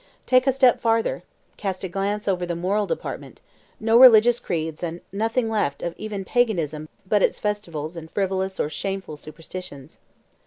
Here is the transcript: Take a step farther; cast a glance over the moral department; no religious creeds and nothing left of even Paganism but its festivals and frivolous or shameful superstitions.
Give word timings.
Take 0.25 0.47
a 0.47 0.51
step 0.51 0.79
farther; 0.81 1.21
cast 1.57 1.83
a 1.83 1.87
glance 1.87 2.27
over 2.27 2.43
the 2.43 2.55
moral 2.55 2.87
department; 2.87 3.39
no 3.79 3.99
religious 3.99 4.39
creeds 4.39 4.81
and 4.81 4.99
nothing 5.11 5.47
left 5.47 5.83
of 5.83 5.93
even 5.95 6.25
Paganism 6.25 6.89
but 7.07 7.21
its 7.21 7.37
festivals 7.37 7.95
and 7.95 8.09
frivolous 8.09 8.59
or 8.59 8.67
shameful 8.67 9.15
superstitions. 9.15 9.99